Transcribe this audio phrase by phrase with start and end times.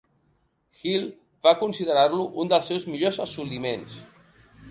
[0.77, 1.03] Hill
[1.47, 3.97] va considerar-lo un dels seus millors assoliments.